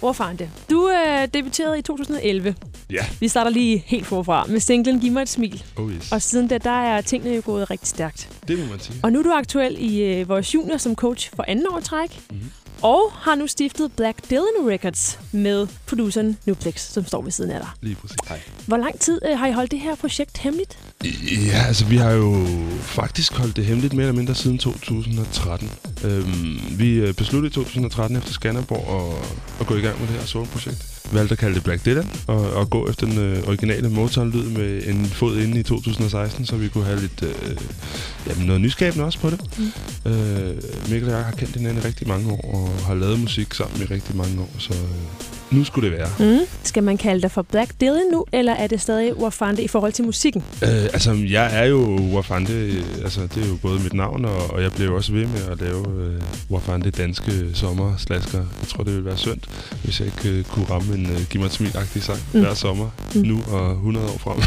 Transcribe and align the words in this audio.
Hvor 0.00 0.12
fandt 0.12 0.38
det? 0.38 0.50
Du 0.70 0.90
øh, 0.90 1.28
debuterede 1.34 1.78
i 1.78 1.82
2011. 1.82 2.54
Ja. 2.90 3.04
Vi 3.20 3.28
starter 3.28 3.50
lige 3.50 3.82
helt 3.86 4.06
forfra 4.06 4.44
med 4.48 4.60
singlen 4.60 5.00
Giv 5.00 5.12
mig 5.12 5.22
et 5.22 5.28
smil. 5.28 5.64
Oh 5.76 5.92
yes. 5.92 6.12
Og 6.12 6.22
siden 6.22 6.48
da, 6.48 6.58
der 6.58 6.70
er 6.70 7.00
tingene 7.00 7.34
jo 7.34 7.42
gået 7.44 7.70
rigtig 7.70 7.88
stærkt. 7.88 8.28
Det 8.48 8.58
må 8.58 8.64
man 8.66 8.80
sige. 8.80 9.00
Og 9.02 9.12
nu 9.12 9.18
er 9.18 9.22
du 9.22 9.32
aktuel 9.32 9.76
i 9.78 10.00
øh, 10.02 10.28
vores 10.28 10.54
junior 10.54 10.76
som 10.76 10.94
coach 10.94 11.30
for 11.36 11.44
anden 11.48 11.66
år 11.70 11.80
træk. 11.80 12.20
Mhm. 12.30 12.40
Og 12.82 13.12
har 13.14 13.34
nu 13.34 13.46
stiftet 13.46 13.92
Black 13.92 14.30
Dylan 14.30 14.68
Records 14.68 15.18
med 15.32 15.66
produceren 15.86 16.38
Nuplex, 16.46 16.80
som 16.80 17.06
står 17.06 17.22
ved 17.22 17.30
siden 17.30 17.50
af 17.50 17.60
dig. 17.60 17.68
Lige 17.80 17.94
præcis. 17.94 18.16
Hej. 18.28 18.40
Hvor 18.66 18.76
lang 18.76 19.00
tid 19.00 19.20
øh, 19.30 19.38
har 19.38 19.46
I 19.46 19.52
holdt 19.52 19.70
det 19.70 19.80
her 19.80 19.94
projekt 19.94 20.38
hemmeligt? 20.38 20.78
Ja, 21.46 21.64
altså 21.66 21.84
vi 21.84 21.96
har 21.96 22.10
jo 22.10 22.46
faktisk 22.80 23.32
holdt 23.32 23.56
det 23.56 23.64
hemmeligt 23.66 23.94
mere 23.94 24.06
eller 24.06 24.16
mindre 24.16 24.34
siden 24.34 24.58
2013. 24.58 25.70
Øhm, 26.04 26.60
vi 26.78 26.94
øh, 26.94 27.14
besluttede 27.14 27.50
i 27.50 27.54
2013 27.54 28.16
efter 28.16 28.32
Skanderborg 28.32 29.16
at, 29.18 29.60
at 29.60 29.66
gå 29.66 29.76
i 29.76 29.80
gang 29.80 30.00
med 30.00 30.08
det 30.08 30.16
her 30.16 30.26
soloprojekt. 30.26 30.91
Valgte 31.10 31.32
at 31.32 31.38
kalde 31.38 31.54
det 31.54 31.64
Black 31.64 31.84
Dylan 31.84 32.10
og, 32.26 32.52
og 32.52 32.70
gå 32.70 32.88
efter 32.88 33.06
den 33.06 33.18
øh, 33.18 33.48
originale 33.48 33.88
Motown-lyd 33.88 34.44
med 34.44 34.82
en 34.86 35.06
fod 35.06 35.38
inde 35.38 35.60
i 35.60 35.62
2016, 35.62 36.46
så 36.46 36.56
vi 36.56 36.68
kunne 36.68 36.84
have 36.84 37.00
lidt 37.00 37.22
øh, 37.22 37.56
jamen 38.26 38.46
noget 38.46 38.60
nyskabende 38.60 39.04
også 39.04 39.18
på 39.18 39.30
det. 39.30 39.40
Mm. 39.58 40.12
Øh, 40.12 40.54
Mikkel 40.90 41.08
og 41.08 41.16
jeg 41.16 41.24
har 41.24 41.32
kendt 41.32 41.56
hinanden 41.56 41.82
i 41.82 41.86
rigtig 41.86 42.08
mange 42.08 42.32
år 42.32 42.54
og 42.54 42.84
har 42.86 42.94
lavet 42.94 43.20
musik 43.20 43.54
sammen 43.54 43.82
i 43.82 43.84
rigtig 43.84 44.16
mange 44.16 44.40
år, 44.40 44.50
så 44.58 44.72
øh, 44.72 45.41
nu 45.52 45.64
skulle 45.64 45.90
det 45.90 45.98
være. 45.98 46.08
Mm. 46.18 46.38
Skal 46.62 46.82
man 46.82 46.96
kalde 46.96 47.22
dig 47.22 47.30
for 47.30 47.42
Black 47.42 47.70
Dylan 47.80 48.02
nu, 48.12 48.24
eller 48.32 48.52
er 48.52 48.66
det 48.66 48.80
stadig 48.80 49.16
Wafande 49.16 49.62
i 49.62 49.68
forhold 49.68 49.92
til 49.92 50.04
musikken? 50.04 50.42
Øh, 50.62 50.68
altså, 50.84 51.12
jeg 51.30 51.58
er 51.60 51.64
jo 51.64 51.98
Wafande, 52.14 52.84
altså 53.02 53.20
det 53.34 53.44
er 53.44 53.48
jo 53.48 53.56
både 53.62 53.80
mit 53.80 53.94
navn, 53.94 54.24
og, 54.24 54.50
og 54.50 54.62
jeg 54.62 54.72
bliver 54.72 54.90
jo 54.90 54.96
også 54.96 55.12
ved 55.12 55.26
med 55.26 55.40
at 55.50 55.60
lave 55.60 55.86
øh, 56.04 56.22
Wafande 56.50 56.90
danske 56.90 57.32
sommerslasker. 57.54 58.38
Jeg 58.38 58.68
tror, 58.68 58.84
det 58.84 58.92
ville 58.92 59.04
være 59.06 59.16
synd, 59.16 59.40
hvis 59.84 60.00
jeg 60.00 60.06
ikke 60.06 60.38
øh, 60.38 60.44
kunne 60.44 60.64
ramme 60.70 60.94
en 60.94 61.06
øh, 61.06 61.18
Giv 61.30 61.40
mig 61.40 61.46
et 61.46 62.02
sang 62.02 62.18
Mm. 62.32 62.40
hver 62.40 62.54
sommer, 62.54 62.90
Mm. 63.14 63.20
nu 63.20 63.40
og 63.48 63.70
100 63.72 64.06
år 64.06 64.18
frem. 64.18 64.38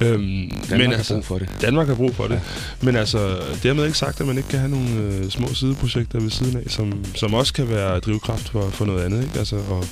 øhm, 0.08 0.50
Danmark 0.70 0.90
har 0.90 0.96
altså, 0.96 1.14
brug 1.14 1.24
for 1.24 1.38
det. 1.38 1.48
Danmark 1.60 1.86
har 1.88 1.94
brug 1.94 2.14
for 2.14 2.24
det. 2.24 2.34
Ja. 2.34 2.40
Men 2.80 2.96
altså, 2.96 3.38
dermed 3.62 3.84
ikke 3.86 3.98
sagt, 3.98 4.20
at 4.20 4.26
man 4.26 4.36
ikke 4.36 4.48
kan 4.48 4.58
have 4.58 4.70
nogle 4.70 4.90
øh, 4.90 5.30
små 5.30 5.54
sideprojekter 5.54 6.20
ved 6.20 6.30
siden 6.30 6.56
af, 6.56 6.62
som, 6.70 7.04
som 7.14 7.34
også 7.34 7.52
kan 7.52 7.68
være 7.70 7.98
drivkraft 8.00 8.48
for, 8.48 8.68
for 8.70 8.84
noget 8.84 9.04
andet. 9.04 9.22
Ikke? 9.24 9.38
Altså, 9.38 9.56
og, 9.56 9.84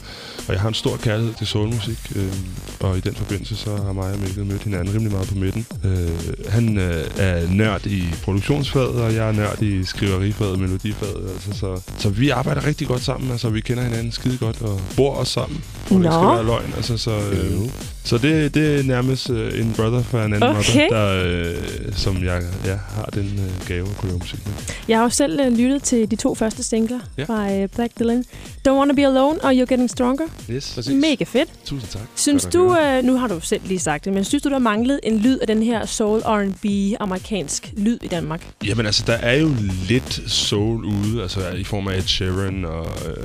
og 0.48 0.54
jeg 0.54 0.60
har 0.60 0.68
en 0.68 0.74
stor 0.74 0.96
kærlighed 0.96 1.34
til 1.34 1.46
soulmusik, 1.46 1.98
øh, 2.16 2.32
og 2.80 2.96
i 2.96 3.00
den 3.00 3.14
forbindelse 3.14 3.56
så 3.56 3.76
har 3.76 3.92
mig 3.92 4.12
og 4.12 4.18
Mikkel 4.18 4.46
mødt 4.46 4.62
hinanden 4.62 4.94
rimelig 4.94 5.12
meget 5.12 5.28
på 5.28 5.34
midten. 5.34 5.66
Øh, 5.84 6.48
han 6.48 6.78
øh, 6.78 7.04
er 7.16 7.48
nørd 7.50 7.86
i 7.86 8.14
produktionsfaget, 8.24 9.02
og 9.02 9.14
jeg 9.14 9.28
er 9.28 9.32
nørd 9.32 9.62
i 9.62 9.84
skriverifaget 9.84 10.52
og 10.52 10.58
melodifaget. 10.58 11.30
Altså, 11.32 11.60
så, 11.60 11.80
så 11.98 12.08
vi 12.08 12.30
arbejder 12.30 12.66
rigtig 12.66 12.86
godt 12.88 13.02
sammen, 13.02 13.30
altså 13.30 13.50
vi 13.50 13.60
kender 13.60 13.82
hinanden 13.82 14.12
skide 14.12 14.38
godt 14.38 14.62
og 14.62 14.80
bor 14.96 15.14
os 15.14 15.28
sammen, 15.28 15.64
hvor 15.88 15.96
det 15.96 16.04
ikke 16.04 16.14
skal 16.14 16.22
Nå. 16.22 16.34
være 16.34 16.44
løgn. 16.44 16.72
Altså, 16.76 16.96
så, 16.96 17.10
øh. 17.10 17.60
Så 18.04 18.18
det, 18.18 18.54
det 18.54 18.78
er 18.80 18.82
nærmest 18.82 19.30
øh, 19.30 19.60
en 19.60 19.72
brother 19.76 20.02
fra 20.02 20.24
en 20.24 20.32
anden 20.34 20.42
Okay. 20.50 20.56
mother, 20.56 20.88
der, 20.88 21.22
øh, 21.26 21.92
som 21.92 22.24
jeg 22.24 22.42
ja, 22.64 22.76
har 22.94 23.04
den 23.14 23.24
øh, 23.24 23.66
gave 23.68 23.88
at 23.90 23.96
kunne 23.96 24.08
lave 24.08 24.18
musik 24.18 24.46
med. 24.46 24.54
Jeg 24.88 24.98
har 24.98 25.02
jo 25.04 25.10
selv 25.10 25.40
øh, 25.40 25.52
lyttet 25.58 25.82
til 25.82 26.10
de 26.10 26.16
to 26.16 26.34
første 26.34 26.62
singler 26.62 27.00
Ja. 27.18 27.24
fra 27.24 27.52
øh, 27.52 27.68
Black 27.68 27.92
Dylan. 27.98 28.24
Don't 28.68 28.72
Wanna 28.72 28.92
Be 28.94 29.06
Alone 29.06 29.40
og 29.44 29.50
You're 29.52 29.54
Getting 29.64 29.90
Stronger. 29.90 30.24
Yes. 30.50 30.72
Præcis. 30.74 30.92
Mega 30.94 31.24
fedt. 31.24 31.48
Tusind 31.64 31.90
tak. 31.90 32.02
Synes 32.16 32.42
Godt 32.42 32.52
du, 32.54 32.76
øh, 32.76 33.04
nu 33.04 33.16
har 33.16 33.28
du 33.28 33.40
selv 33.40 33.60
lige 33.64 33.80
sagt 33.80 34.04
det, 34.04 34.12
men 34.12 34.24
synes 34.24 34.42
du, 34.42 34.48
der 34.50 34.58
manglede 34.58 35.00
en 35.02 35.18
lyd 35.18 35.38
af 35.38 35.46
den 35.46 35.62
her 35.62 35.86
soul 35.86 36.20
R&B 36.20 36.66
amerikansk 37.00 37.72
lyd 37.76 37.98
i 38.02 38.08
Danmark? 38.08 38.46
Jamen 38.64 38.86
altså, 38.86 39.02
der 39.06 39.12
er 39.12 39.34
jo 39.36 39.50
lidt 39.88 40.20
soul 40.26 40.84
ude, 40.84 41.22
altså 41.22 41.40
i 41.50 41.64
form 41.64 41.88
af 41.88 41.96
Ed 41.96 42.02
Sheeran, 42.02 42.64
og, 42.64 42.86
øh, 43.08 43.24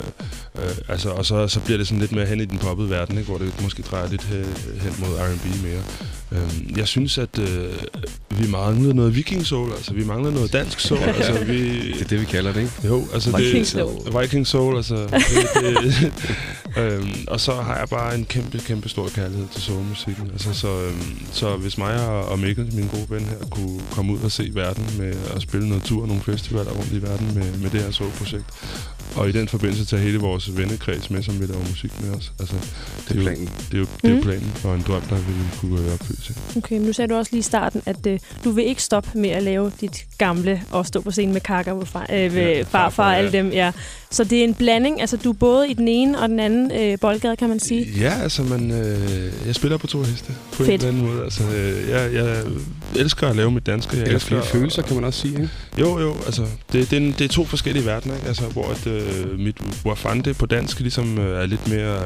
øh, 0.63 0.75
altså, 0.87 1.09
og 1.09 1.25
så, 1.25 1.47
så 1.47 1.59
bliver 1.59 1.77
det 1.77 1.87
sådan 1.87 1.99
lidt 1.99 2.11
mere 2.11 2.25
hen 2.25 2.41
i 2.41 2.45
den 2.45 2.57
poppede 2.57 2.89
verden, 2.89 3.17
ikke? 3.17 3.29
hvor 3.29 3.37
det 3.37 3.61
måske 3.61 3.81
drejer 3.81 4.09
lidt 4.09 4.23
hen, 4.23 4.45
hen 4.81 4.93
mod 4.99 5.17
R&B 5.17 5.63
mere. 5.63 5.81
Øhm, 6.31 6.77
jeg 6.77 6.87
synes, 6.87 7.17
at 7.17 7.39
øh, 7.39 7.71
vi 8.29 8.47
manglede 8.51 8.93
noget 8.93 9.15
viking 9.15 9.45
soul, 9.45 9.71
altså 9.71 9.93
vi 9.93 10.05
manglede 10.05 10.33
noget 10.33 10.53
dansk 10.53 10.79
soul. 10.79 11.01
altså, 11.01 11.43
vi, 11.43 11.77
Det 11.93 12.01
er 12.01 12.07
det, 12.07 12.19
vi 12.19 12.25
kalder 12.25 12.53
det, 12.53 12.61
ikke? 12.61 12.87
Jo, 12.87 13.07
altså 13.13 13.37
Viking 13.37 13.57
det, 13.57 13.67
soul. 13.67 14.21
Viking 14.21 14.47
Soul, 14.47 14.75
altså. 14.75 14.95
Det, 15.07 15.77
det, 15.83 16.13
øhm, 16.77 17.25
og 17.27 17.39
så 17.39 17.53
har 17.53 17.77
jeg 17.77 17.87
bare 17.89 18.15
en 18.15 18.25
kæmpe, 18.25 18.59
kæmpe 18.59 18.89
stor 18.89 19.09
kærlighed 19.09 19.47
til 19.53 19.61
soulmusikken. 19.61 20.29
Altså, 20.31 20.53
så, 20.53 20.67
øhm, 20.67 21.17
så 21.31 21.55
hvis 21.55 21.77
mig 21.77 22.07
og 22.07 22.25
og 22.25 22.39
Mikkel, 22.39 22.69
min 22.73 22.87
gode 22.87 23.05
ven 23.09 23.25
her, 23.25 23.47
kunne 23.51 23.81
komme 23.91 24.13
ud 24.13 24.19
og 24.19 24.31
se 24.31 24.51
verden 24.53 24.85
med 24.97 25.13
at 25.35 25.41
spille 25.41 25.69
noget 25.69 25.83
tur, 25.83 26.05
nogle 26.05 26.21
festivaler 26.21 26.71
rundt 26.71 26.91
i 26.91 27.01
verden 27.01 27.31
med, 27.35 27.57
med 27.57 27.69
det 27.69 27.81
her 27.81 27.91
soulprojekt, 27.91 28.45
og 29.15 29.29
i 29.29 29.31
den 29.31 29.47
forbindelse 29.47 29.85
tage 29.85 30.01
hele 30.01 30.17
vores 30.17 30.57
vennekreds 30.57 31.09
med, 31.09 31.23
som 31.23 31.39
vil 31.39 31.47
lave 31.49 31.59
musik 31.69 31.91
med 32.03 32.15
os. 32.15 32.31
Altså, 32.39 32.55
Det 33.07 33.11
er 33.11 33.15
jo- 33.15 33.21
planen. 33.21 33.49
Det 33.71 33.73
er 33.73 33.77
jo, 33.77 33.85
det 34.01 34.09
er 34.09 34.13
Mm. 34.13 34.15
jo 34.15 34.21
planen, 34.23 34.53
og 34.63 34.75
en 34.75 34.83
drøm, 34.87 35.01
der 35.01 35.15
vil 35.15 35.35
kunne 35.59 35.87
i 35.87 35.93
opfyldelse. 35.93 36.33
Okay, 36.57 36.75
men 36.77 36.85
nu 36.87 36.93
sagde 36.93 37.13
du 37.13 37.17
også 37.17 37.29
lige 37.31 37.39
i 37.39 37.43
starten, 37.43 37.81
at 37.85 38.07
øh, 38.07 38.19
du 38.43 38.51
vil 38.51 38.65
ikke 38.65 38.83
stoppe 38.83 39.09
med 39.15 39.29
at 39.29 39.43
lave 39.43 39.71
dit 39.81 40.05
gamle 40.17 40.61
og 40.71 40.85
stå 40.85 41.01
på 41.01 41.11
scenen 41.11 41.33
med 41.33 41.41
kakker 41.41 41.71
og 41.73 41.87
far, 41.87 42.05
øh, 42.13 42.35
ved 42.35 42.41
Ja, 42.41 42.59
farfar 42.61 42.63
farfar, 42.89 43.03
og 43.05 43.11
ja. 43.11 43.17
alle 43.17 43.31
dem. 43.31 43.49
Ja. 43.51 43.71
Så 44.11 44.23
det 44.23 44.39
er 44.39 44.43
en 44.43 44.53
blanding. 44.53 45.01
Altså, 45.01 45.17
du 45.17 45.29
er 45.29 45.33
både 45.33 45.69
i 45.69 45.73
den 45.73 45.87
ene 45.87 46.19
og 46.19 46.29
den 46.29 46.39
anden 46.39 46.71
øh, 46.71 46.97
boldgade, 46.99 47.35
kan 47.35 47.49
man 47.49 47.59
sige. 47.59 47.85
Ja, 47.99 48.13
altså, 48.21 48.43
man, 48.43 48.71
øh, 48.71 49.31
jeg 49.47 49.55
spiller 49.55 49.77
på 49.77 49.87
to 49.87 49.99
heste 50.03 50.33
på 50.51 50.63
Fedt. 50.63 50.69
en 50.69 50.73
eller 50.73 50.87
anden 50.87 51.05
måde. 51.13 51.23
Altså, 51.23 51.43
øh, 51.43 51.89
jeg, 51.89 52.13
jeg 52.13 52.43
elsker 52.97 53.27
at 53.27 53.35
lave 53.35 53.51
mit 53.51 53.65
danske. 53.65 53.95
Jeg 53.95 54.01
Eller 54.03 54.15
elsker 54.15 54.41
følelser, 54.43 54.81
kan 54.81 54.95
man 54.95 55.03
også 55.03 55.19
sige, 55.19 55.33
ikke? 55.33 55.49
Jo, 55.79 55.99
jo, 55.99 56.15
altså, 56.25 56.41
det, 56.71 56.91
det, 56.91 56.93
er, 56.93 56.97
en, 57.01 57.11
det 57.11 57.21
er 57.21 57.27
to 57.27 57.45
forskellige 57.45 57.85
verdener, 57.85 58.15
ikke? 58.15 58.27
Altså, 58.27 58.43
hvor 58.43 58.71
at, 58.71 58.87
øh, 58.87 59.39
mit 59.39 59.57
wafande 59.85 60.33
på 60.33 60.45
dansk 60.45 60.79
ligesom 60.79 61.17
øh, 61.17 61.41
er 61.41 61.45
lidt 61.45 61.67
mere 61.67 61.99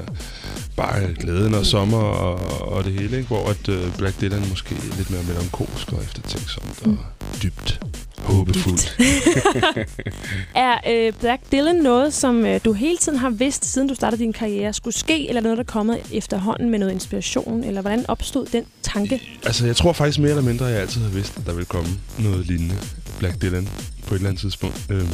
bare 0.76 1.14
glæden 1.20 1.54
og 1.54 1.66
sommer 1.66 1.98
og, 1.98 2.62
og 2.74 2.84
det 2.84 2.94
hele, 2.94 3.18
ikke? 3.18 3.28
Hvor 3.28 3.50
at 3.50 3.70
øh, 3.70 3.98
Black 3.98 4.22
Dylan 4.22 4.44
måske 4.50 4.76
er 4.76 4.98
lidt 4.98 5.12
mere 5.12 5.24
melankolsk 5.28 5.94
og 5.94 6.04
eftertænksomt 6.04 6.86
Mm. 6.86 6.92
og 6.92 6.98
dybt 7.44 7.80
håbefuldt. 8.24 8.98
Er 10.56 10.74
øh, 10.90 11.14
Black 11.20 11.42
Dylan 11.52 11.76
noget, 11.76 12.14
som 12.14 12.46
øh, 12.46 12.60
du 12.66 12.74
hele 12.74 12.98
tiden 12.98 13.18
har 13.18 13.30
vidst, 13.30 13.66
siden 13.66 13.88
du 13.88 13.96
startede 13.96 14.22
din 14.24 14.34
karriere, 14.34 14.74
skulle 14.74 14.96
ske, 14.98 15.30
eller 15.30 15.42
noget, 15.42 15.58
der 15.58 15.64
er 15.64 15.68
kommet 15.68 15.98
efterhånden 16.14 16.70
med 16.70 16.80
noget 16.80 16.94
inspiration, 16.94 17.64
eller 17.64 17.82
hvordan 17.82 18.06
opstod 18.08 18.46
den 18.46 18.64
tanke? 18.84 19.22
Altså, 19.46 19.66
jeg 19.66 19.76
tror 19.76 19.94
faktisk 19.94 20.20
mere 20.20 20.30
eller 20.30 20.44
mindre, 20.44 20.66
at 20.68 20.72
jeg 20.74 20.82
altid 20.82 21.02
har 21.02 21.10
vidst, 21.10 21.38
at 21.38 21.46
der 21.46 21.54
ville 21.54 21.66
komme 21.66 21.90
noget 22.20 22.46
lignende 22.48 22.76
Black 23.20 23.42
Dylan 23.42 23.68
på 24.08 24.14
et 24.16 24.20
eller 24.20 24.30
andet 24.30 24.42
tidspunkt. 24.42 24.86
Øhm, 24.90 25.08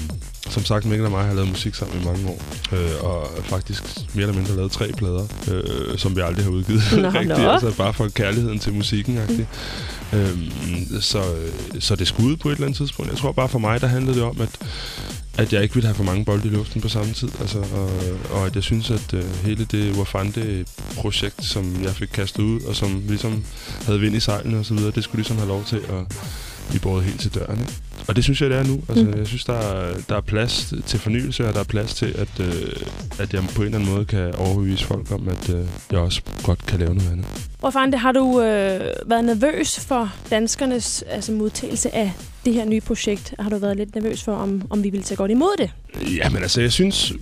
som 0.50 0.66
sagt, 0.66 0.86
Mikkel 0.86 1.06
og 1.06 1.12
mig 1.12 1.26
har 1.26 1.34
lavet 1.34 1.50
musik 1.50 1.76
sammen 1.76 2.02
i 2.02 2.06
mange 2.06 2.28
år, 2.28 2.42
øh, 2.76 3.04
og 3.04 3.28
faktisk 3.44 3.84
mere 4.16 4.28
eller 4.28 4.36
mindre 4.36 4.56
lavet 4.56 4.72
tre 4.72 4.92
plader, 4.98 5.26
øh, 5.52 5.98
som 5.98 6.16
vi 6.16 6.22
aldrig 6.22 6.44
har 6.46 6.52
udgivet 6.52 6.82
Nå, 6.98 7.10
rigtigt. 7.20 7.40
nå. 7.40 7.50
Altså 7.50 7.78
bare 7.78 7.94
for 7.94 8.08
kærligheden 8.08 8.60
til 8.60 8.74
musikken. 8.74 9.20
Mm. 9.30 9.46
Øhm, 10.14 11.02
så, 11.02 11.20
øh, 11.20 11.82
så 11.82 11.96
det 11.96 12.08
skulle 12.08 12.30
ud 12.30 12.36
på 12.36 12.50
et 12.50 12.54
eller 12.54 12.66
andet 12.66 12.78
tidspunkt. 12.78 13.12
Jeg 13.12 13.20
tror 13.20 13.32
bare 13.32 13.50
for 13.50 13.60
mig, 13.60 13.82
der 13.82 13.88
handlede 13.88 14.16
det 14.16 14.24
om, 14.24 14.42
at 14.42 14.60
at 15.38 15.54
jeg 15.54 15.64
ikke 15.64 15.74
ville 15.74 15.88
have 15.88 15.96
for 15.96 16.04
mange 16.04 16.26
bolde 16.26 16.48
i 16.48 16.52
luften 16.52 16.82
på 16.82 16.90
samme 16.90 17.14
tid. 17.14 17.30
Altså, 17.40 17.60
og, 17.60 17.92
og 18.32 18.46
at 18.46 18.56
jeg 18.56 18.64
synes, 18.64 18.92
at 18.92 19.14
øh, 19.14 19.24
hele 19.44 19.66
det 19.72 19.96
Wafande-projekt, 19.96 21.46
som 21.46 21.84
jeg 21.84 21.96
fik 21.96 22.08
kastet 22.08 22.44
ud, 22.44 22.62
og 22.62 22.76
som 22.76 23.04
ligesom 23.08 23.44
havde 23.86 24.00
vind 24.00 24.16
i 24.16 24.20
sejlene 24.20 24.60
og 24.60 24.66
så 24.66 24.74
videre, 24.74 24.92
det 24.92 25.04
skulle 25.04 25.20
ligesom 25.20 25.38
have 25.38 25.48
lov 25.48 25.64
til 25.66 25.76
at 25.76 26.18
blive 26.70 26.80
båret 26.82 27.04
helt 27.04 27.20
til 27.20 27.36
døren. 27.36 27.60
Ikke? 27.60 27.74
Og 28.08 28.16
det 28.16 28.24
synes 28.24 28.42
jeg, 28.42 28.50
det 28.50 28.58
er 28.58 28.64
nu. 28.64 28.82
Altså, 28.90 29.06
Mm. 29.06 29.18
Jeg 29.18 29.28
synes, 29.28 29.44
der 29.46 29.54
er, 29.54 29.94
der 30.10 30.16
er 30.18 30.22
plads 30.22 30.74
til 30.86 31.00
fornyelse, 31.00 31.48
og 31.48 31.54
der 31.54 31.60
er 31.60 31.64
plads 31.64 31.94
til, 31.94 32.06
at, 32.18 32.40
øh, 32.40 32.74
at 33.20 33.34
jeg 33.34 33.44
på 33.56 33.62
en 33.62 33.66
eller 33.66 33.80
anden 33.80 33.94
måde 33.94 34.06
kan 34.06 34.36
overbevise 34.36 34.86
folk 34.86 35.12
om, 35.12 35.28
at 35.30 35.50
øh, 35.50 35.66
jeg 35.92 36.00
også 36.00 36.22
godt 36.44 36.66
kan 36.66 36.80
lave 36.80 36.96
noget 36.96 37.12
andet. 37.12 37.26
Hvor 37.60 37.70
fanden 37.70 37.92
det 37.92 38.00
har 38.00 38.12
du 38.12 38.42
øh, 38.42 38.82
været 39.06 39.26
nervøs 39.26 39.80
for 39.80 40.14
danskernes 40.30 41.02
altså, 41.10 41.32
modtagelse 41.32 41.96
af 41.96 42.12
det 42.46 42.54
her 42.54 42.66
nye 42.66 42.82
projekt? 42.82 43.34
Har 43.40 43.50
du 43.50 43.58
været 43.58 43.78
lidt 43.78 43.96
nervøs 43.96 44.24
for, 44.24 44.36
om, 44.36 44.62
om 44.70 44.84
vi 44.84 44.90
ville 44.90 45.04
tage 45.04 45.18
godt 45.18 45.32
imod 45.32 45.58
det? 45.58 45.72
Ja, 46.18 46.30
men 46.30 46.42
altså, 46.42 46.62
jeg 46.62 46.72
synes, 46.72 47.14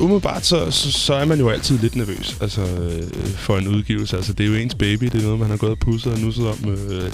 umiddelbart, 0.00 0.46
så, 0.46 0.70
så, 0.70 0.92
så 0.92 1.14
er 1.14 1.24
man 1.24 1.38
jo 1.38 1.48
altid 1.50 1.78
lidt 1.78 1.96
nervøs 1.96 2.36
altså, 2.40 2.60
øh, 2.60 3.02
for 3.36 3.58
en 3.58 3.68
udgivelse. 3.68 4.16
Altså, 4.16 4.32
det 4.32 4.44
er 4.46 4.48
jo 4.50 4.54
ens 4.54 4.74
baby, 4.74 5.04
det 5.04 5.14
er 5.14 5.22
noget, 5.22 5.38
man 5.38 5.50
har 5.50 5.56
gået 5.56 5.72
og 5.72 5.78
pusset 5.78 6.12
og 6.12 6.18
nusset 6.18 6.46
om 6.46 6.56
øh, 6.90 7.12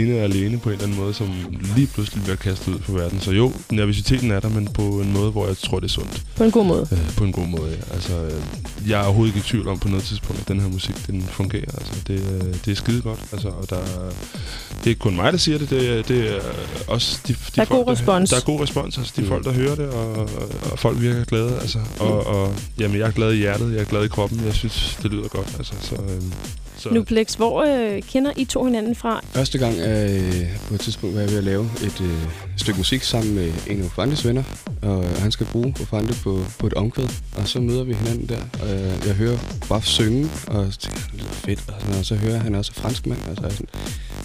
ene 0.00 0.14
og 0.16 0.20
alene 0.24 0.58
på 0.58 0.68
en 0.68 0.72
eller 0.72 0.84
anden 0.84 1.00
måde, 1.00 1.14
som 1.14 1.28
lige 1.76 1.86
pludselig 1.86 2.22
bliver 2.24 2.36
kastet 2.36 2.72
ud 2.74 2.78
på 2.78 2.92
verden. 2.92 3.20
Så 3.20 3.30
jo, 3.30 3.52
nervøsiteten 3.70 4.30
er 4.30 4.40
der, 4.40 4.48
men 4.48 4.68
på 4.68 4.82
en 4.82 5.12
måde, 5.12 5.30
hvor 5.30 5.46
jeg 5.46 5.56
tror, 5.58 5.80
det 5.80 5.86
er 5.86 5.92
sundt. 5.92 6.22
På 6.36 6.44
en 6.44 6.50
god 6.50 6.64
måde. 6.66 6.88
Øh, 6.92 7.16
på 7.16 7.24
en 7.24 7.32
god 7.32 7.46
måde, 7.46 7.70
ja. 7.70 7.94
Altså, 7.94 8.12
øh, 8.24 8.90
jeg 8.90 9.00
er 9.00 9.04
overhovedet 9.04 9.34
ikke 9.36 9.46
i 9.46 9.48
tvivl 9.50 9.68
om 9.68 9.78
på 9.78 9.88
noget 9.88 10.04
tidspunkt, 10.04 10.40
at 10.42 10.48
den 10.48 10.60
her 10.60 10.68
musik, 10.68 11.06
den 11.06 11.22
fungerer. 11.22 11.70
Altså, 11.78 11.92
det, 12.06 12.14
øh, 12.44 12.54
det 12.64 12.68
er 12.72 12.74
skide 12.74 13.00
godt. 13.02 13.18
Altså, 13.32 13.48
og 13.48 13.70
der, 13.70 13.76
er- 13.76 14.10
det 14.78 14.84
er 14.84 14.88
ikke 14.88 14.98
kun 15.00 15.16
mig, 15.16 15.32
der 15.32 15.38
siger 15.38 15.58
det. 15.58 15.70
Det, 15.70 15.88
er- 15.98 16.02
det 16.02 16.30
er 16.36 16.40
også 16.88 17.18
de, 17.28 17.32
de 17.32 17.38
Der 17.56 17.62
er 17.62 17.66
folk, 17.66 17.84
god 17.86 17.92
respons. 17.92 18.30
Der, 18.30 18.36
der 18.36 18.42
er 18.42 18.46
god 18.46 18.60
respons. 18.62 18.98
Altså, 18.98 19.12
de 19.16 19.20
Mm. 19.22 19.28
folk, 19.28 19.44
der 19.44 19.52
hører 19.52 19.74
det, 19.74 19.88
og, 19.88 20.12
og, 20.12 20.28
og 20.72 20.78
folk 20.78 21.00
virker 21.00 21.24
glade. 21.24 21.58
Altså, 21.60 21.78
og, 22.04 22.26
og 22.26 22.54
jamen, 22.78 22.98
jeg 22.98 23.06
er 23.06 23.12
glad 23.12 23.32
i 23.32 23.36
hjertet, 23.36 23.72
jeg 23.72 23.80
er 23.80 23.84
glad 23.84 24.04
i 24.04 24.08
kroppen. 24.08 24.44
Jeg 24.44 24.54
synes, 24.54 24.98
det 25.02 25.10
lyder 25.10 25.28
godt. 25.28 25.54
Altså, 25.58 25.74
så, 25.80 25.94
øh, 25.94 26.22
så, 26.76 26.88
Nuplex, 26.90 27.34
hvor 27.34 27.62
øh, 27.62 28.02
kender 28.02 28.32
I 28.36 28.44
to 28.44 28.64
hinanden 28.64 28.94
fra? 28.94 29.20
Første 29.24 29.58
gang 29.58 29.78
øh, 29.78 30.46
på 30.68 30.74
et 30.74 30.80
tidspunkt 30.80 31.14
var 31.14 31.20
jeg 31.22 31.30
ved 31.30 31.38
at 31.38 31.44
lave 31.44 31.70
et, 31.84 32.00
øh, 32.00 32.28
stykke 32.56 32.78
musik 32.78 33.02
sammen 33.02 33.34
med 33.34 33.52
en 33.66 33.80
af 33.80 33.84
Ofandes 33.84 34.26
venner, 34.26 34.42
og 34.82 35.04
han 35.18 35.32
skal 35.32 35.46
bruge 35.46 35.74
Ofande 35.80 36.14
på, 36.22 36.44
på 36.58 36.66
et 36.66 36.74
omkvæd, 36.74 37.08
og 37.36 37.48
så 37.48 37.60
møder 37.60 37.84
vi 37.84 37.94
hinanden 37.94 38.28
der, 38.28 38.40
og 38.62 38.68
jeg, 38.68 38.92
jeg 39.06 39.14
hører 39.14 39.38
bare 39.68 39.82
synge, 39.82 40.30
og 40.46 40.72
tænker, 40.78 41.00
det 41.00 41.20
lyder 41.20 41.30
fedt, 41.30 41.64
og, 41.68 41.74
sådan, 41.80 41.98
og 41.98 42.04
så 42.04 42.14
hører 42.14 42.32
jeg, 42.32 42.42
han 42.42 42.54
er 42.54 42.58
også 42.58 42.74
fransk 42.74 43.06
mand, 43.06 43.20
og 43.30 43.36
så 43.36 43.42
er 43.42 43.46
jeg 43.48 43.52
sådan, 43.52 43.68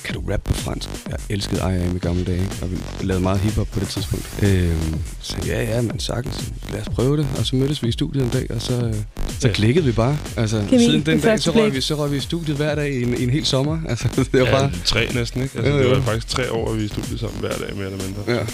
kan 0.10 0.22
du 0.22 0.32
rappe 0.32 0.54
på 0.54 0.60
fransk? 0.60 0.90
Jeg 1.10 1.18
elskede 1.30 1.62
I.A.M. 1.62 1.96
i 1.96 2.00
gamle 2.00 2.24
dage, 2.24 2.42
ikke? 2.42 2.56
og 2.62 2.72
vi 2.72 2.78
lavede 3.02 3.24
meget 3.24 3.40
hiphop 3.40 3.68
på 3.74 3.80
det 3.80 3.88
tidspunkt. 3.88 4.26
Øhm, 4.44 4.96
så 5.22 5.38
ja, 5.48 5.64
ja, 5.64 5.82
men 5.82 6.00
sagtens, 6.00 6.52
lad 6.72 6.82
os 6.82 6.90
prøve 6.90 7.18
det, 7.18 7.28
og 7.40 7.46
så 7.46 7.56
mødtes 7.56 7.84
vi 7.84 7.88
i 7.88 7.92
studiet 7.92 8.24
en 8.24 8.30
dag, 8.30 8.52
og 8.52 8.62
så, 8.62 8.94
så 9.40 9.48
Ja. 9.48 9.54
klikkede 9.54 9.86
vi 9.86 9.92
bare. 9.92 10.18
Altså, 10.38 10.64
Kemi 10.70 10.84
siden 10.86 11.02
den 11.06 11.20
dag, 11.20 11.40
så 11.40 11.52
røg, 11.52 11.74
vi, 11.74 11.82
så 11.82 11.96
røg 11.96 12.12
vi 12.12 12.18
i 12.18 12.20
studiet 12.20 12.58
hver 12.58 12.76
dag 12.76 12.94
i 12.94 13.04
en, 13.04 13.18
i 13.18 13.24
en 13.24 13.30
hel 13.30 13.46
sommer. 13.46 13.80
Altså, 13.90 14.08
det 14.32 14.40
var 14.42 14.48
Ja, 14.48 14.52
bare... 14.52 14.72
tre 14.86 15.08
næsten, 15.14 15.42
ikke? 15.44 15.58
Altså, 15.58 15.72
Jo, 15.74 15.80
det 15.80 15.90
var 15.98 16.02
faktisk 16.02 16.28
tre 16.28 16.52
år, 16.52 16.74
vi 16.74 16.88
stod 16.88 17.18
sammen 17.18 17.40
hver 17.40 17.50
dag, 17.58 17.76
mere 17.76 17.86
eller 17.86 18.04
mindre. 18.06 18.34
Ja. 18.36 18.46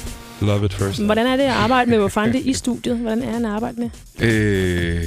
Love 0.41 0.65
it 0.65 0.73
first. 0.73 1.01
Hvordan 1.01 1.27
er 1.27 1.35
det 1.35 1.43
at 1.43 1.49
arbejde 1.49 1.89
med 1.89 1.99
Wofande 1.99 2.39
i 2.39 2.53
studiet? 2.53 2.97
Hvordan 2.97 3.23
er 3.23 3.31
han 3.31 3.45
at 3.45 3.51
arbejde 3.51 3.77
med? 3.79 3.89
Øh, 4.19 5.03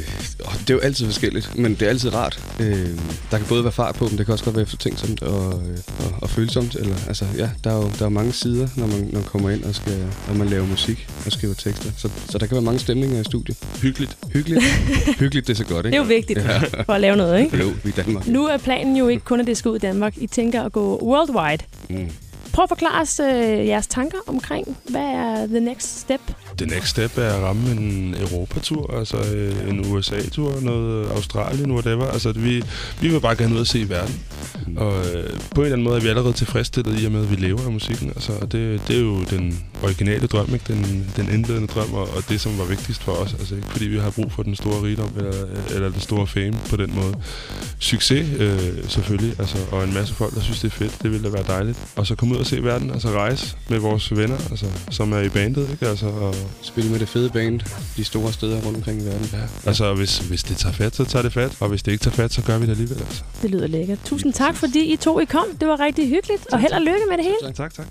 det 0.59 0.71
er 0.71 0.75
jo 0.75 0.79
altid 0.79 1.07
forskelligt, 1.07 1.59
men 1.59 1.75
det 1.75 1.83
er 1.83 1.89
altid 1.89 2.15
rart. 2.15 2.41
Øh, 2.61 2.89
der 3.31 3.39
kan 3.39 3.47
både 3.49 3.65
være 3.65 3.73
fart 3.73 3.95
på, 3.95 4.09
men 4.09 4.19
det 4.19 4.27
kan 4.27 4.33
også 4.33 4.45
godt 4.45 4.57
være 4.57 4.63
eftertænksomt 4.63 5.23
og, 5.23 5.63
øh, 5.69 5.79
og, 5.99 6.13
og 6.23 6.31
følsomt. 6.31 6.75
Eller, 6.75 6.97
altså, 7.09 7.25
ja, 7.37 7.51
der 7.65 7.71
er 7.71 7.77
jo 7.77 7.91
der 7.99 8.05
er 8.05 8.09
mange 8.09 8.33
sider, 8.33 8.69
når 8.77 8.87
man, 8.87 8.97
når 9.13 9.21
man 9.21 9.23
kommer 9.29 9.51
ind 9.51 9.65
og, 9.65 9.75
skal, 9.75 10.07
og 10.29 10.37
man 10.37 10.49
laver 10.49 10.67
musik 10.67 11.09
og 11.27 11.33
skriver 11.33 11.55
tekster. 11.55 11.91
Så, 11.97 12.09
så 12.31 12.39
der 12.39 12.47
kan 12.47 12.55
være 12.55 12.65
mange 12.65 12.79
stemninger 12.81 13.21
i 13.21 13.25
studiet. 13.25 13.57
Hyggeligt. 13.83 14.17
Hyggeligt. 14.33 14.63
Hyggeligt, 15.21 15.47
det 15.47 15.53
er 15.53 15.57
så 15.57 15.65
godt, 15.65 15.85
Det 15.85 15.89
ikke? 15.89 15.97
er 15.97 16.01
jo 16.03 16.07
vigtigt 16.07 16.39
Ja. 16.39 16.59
for 16.83 16.93
at 16.93 17.01
lave 17.01 17.17
noget, 17.17 17.41
ikke? 17.45 17.57
Jo, 17.57 17.65
vi 17.67 17.73
er 17.85 17.89
i 17.89 17.91
Danmark. 17.91 18.27
Nu 18.27 18.47
er 18.47 18.57
planen 18.57 18.97
jo 18.97 19.09
ikke 19.09 19.25
kun, 19.25 19.41
at 19.41 19.47
det 19.47 19.57
skal 19.57 19.69
ud 19.71 19.77
i 19.77 19.79
Danmark. 19.79 20.15
I 20.17 20.27
tænker 20.27 20.63
at 20.63 20.73
gå 20.73 21.01
worldwide. 21.03 21.65
Mm. 21.89 22.11
Prøv 22.59 22.63
at 22.63 22.69
forklare 22.69 23.03
os 23.03 23.21
øh, 23.21 23.67
jeres 23.67 23.87
tanker 23.87 24.19
omkring, 24.27 24.77
hvad 24.91 25.03
er 25.03 25.47
the 25.47 25.61
next 25.61 26.01
step? 26.01 26.21
The 26.57 26.67
next 26.67 26.89
step 26.89 27.19
er 27.19 27.33
at 27.33 27.43
ramme 27.43 27.71
en 27.71 28.15
Europatur, 28.21 28.99
altså 28.99 29.17
øh, 29.35 29.69
en 29.69 29.93
USA-tur, 29.93 30.61
noget 30.61 31.07
øh, 31.07 31.11
Australien, 31.11 31.71
whatever. 31.71 32.07
Altså, 32.07 32.33
vi, 32.33 32.65
vi 33.01 33.09
vil 33.09 33.21
bare 33.21 33.37
gerne 33.37 33.55
ud 33.55 33.61
og 33.61 33.67
se 33.67 33.89
verden. 33.89 34.21
Og 34.77 34.93
øh, 34.99 35.31
på 35.55 35.61
en 35.61 35.65
eller 35.65 35.77
anden 35.77 35.85
måde 35.85 35.97
er 35.97 36.01
vi 36.01 36.09
allerede 36.09 36.33
tilfredsstillet 36.33 37.03
i 37.03 37.07
og 37.07 37.13
med, 37.13 37.23
at 37.23 37.31
vi 37.31 37.37
lever 37.37 37.65
af 37.65 37.73
musikken. 37.73 38.09
Altså, 38.09 38.33
og 38.33 38.53
det, 38.53 38.89
det 38.89 38.97
er 38.97 39.01
jo 39.01 39.25
den 39.25 39.65
originale 39.83 40.27
drøm, 40.27 40.55
ikke? 40.55 40.65
Den, 40.69 41.11
den 41.17 41.29
indledende 41.33 41.69
drøm, 41.69 41.95
og, 41.95 42.03
og 42.17 42.23
det, 42.29 42.41
som 42.41 42.59
var 42.59 42.65
vigtigst 42.65 43.03
for 43.03 43.13
os. 43.13 43.35
Altså 43.39 43.55
ikke 43.55 43.69
fordi 43.71 43.85
vi 43.85 43.99
har 43.99 44.11
brug 44.11 44.33
for 44.33 44.43
den 44.43 44.57
store 44.57 44.83
rigdom, 44.83 45.11
eller, 45.17 45.33
eller 45.75 45.89
den 45.91 46.01
store 46.01 46.27
fame 46.27 46.55
på 46.71 46.77
den 46.77 46.95
måde. 46.95 47.15
Succes, 47.79 48.27
øh, 48.39 48.59
selvfølgelig, 48.89 49.35
altså, 49.39 49.57
og 49.71 49.85
en 49.85 49.95
masse 49.95 50.15
folk, 50.15 50.35
der 50.35 50.41
synes, 50.41 50.61
det 50.61 50.67
er 50.73 50.77
fedt. 50.77 51.03
Det 51.03 51.11
ville 51.13 51.25
da 51.25 51.33
være 51.33 51.45
dejligt. 51.47 51.79
Og 51.97 52.07
så 52.07 52.15
komme 52.15 52.35
ud 52.35 52.41
og 52.41 52.47
se 52.47 52.65
verden, 52.65 52.91
altså 52.91 53.11
rejse 53.11 53.57
med 53.69 53.79
vores 53.79 54.17
venner, 54.17 54.37
altså, 54.51 54.67
som 54.91 55.13
er 55.13 55.21
i 55.21 55.29
bandet, 55.29 55.69
ikke? 55.73 55.87
Altså, 55.87 56.07
og, 56.07 56.35
Spille 56.63 56.91
med 56.91 56.99
det 56.99 57.09
fede 57.09 57.31
band, 57.31 57.61
de 57.97 58.05
store 58.05 58.33
steder 58.33 58.61
rundt 58.61 58.77
omkring 58.77 59.03
i 59.03 59.05
verden. 59.05 59.31
ja. 59.33 59.39
altså 59.69 59.95
hvis, 59.95 60.19
hvis 60.19 60.43
det 60.43 60.57
tager 60.57 60.73
fat, 60.73 60.97
så 60.97 61.05
tager 61.05 61.23
det 61.23 61.33
fat. 61.33 61.53
Og 61.61 61.69
hvis 61.69 61.83
det 61.83 61.93
ikke 61.93 62.03
tager 62.03 62.15
fat, 62.15 62.33
så 62.33 62.43
gør 62.43 62.59
vi 62.59 62.65
det 62.65 62.71
alligevel. 62.71 62.99
Altså. 62.99 63.23
Det 63.43 63.51
lyder 63.51 63.67
lækkert. 63.67 63.99
Tusind 64.05 64.33
tak, 64.33 64.57
fordi 64.57 64.93
I 64.93 64.97
to 64.97 65.21
I 65.21 65.25
kom. 65.25 65.45
Det 65.61 65.69
var 65.69 65.81
rigtig 65.81 66.09
hyggeligt, 66.09 66.47
og 66.53 66.61
held 66.61 66.73
og 66.73 66.81
lykke 66.81 67.07
med 67.09 67.17
det 67.17 67.25
hele. 67.25 67.55
Tak, 67.55 67.75
tak. 67.75 67.87